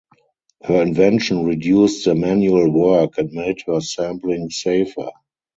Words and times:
Her 0.63 0.81
invention 0.81 1.45
reduced 1.45 2.05
the 2.05 2.15
manual 2.15 2.71
work 2.71 3.19
and 3.19 3.31
made 3.33 3.59
the 3.67 3.79
sampling 3.81 4.49
safer. 4.49 5.09